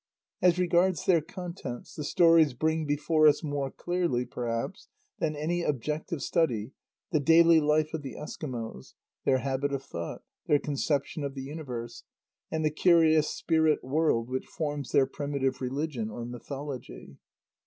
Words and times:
As 0.41 0.57
regards 0.57 1.05
their 1.05 1.21
contents, 1.21 1.93
the 1.93 2.03
stories 2.03 2.55
bring 2.55 2.87
before 2.87 3.27
us, 3.27 3.43
more 3.43 3.69
clearly, 3.69 4.25
perhaps, 4.25 4.87
than 5.19 5.35
any 5.35 5.61
objective 5.61 6.23
study, 6.23 6.71
the 7.11 7.19
daily 7.19 7.59
life 7.61 7.93
of 7.93 8.01
the 8.01 8.15
Eskimos, 8.15 8.95
their 9.25 9.37
habit 9.37 9.71
of 9.71 9.83
thought, 9.83 10.23
their 10.47 10.57
conception 10.57 11.23
of 11.23 11.35
the 11.35 11.43
universe, 11.43 12.03
and 12.49 12.65
the 12.65 12.71
curious 12.71 13.29
"spirit 13.29 13.83
world" 13.83 14.27
which 14.27 14.47
forms 14.47 14.91
their 14.91 15.05
primitive 15.05 15.61
religion 15.61 16.09
or 16.09 16.25
mythology. 16.25 17.17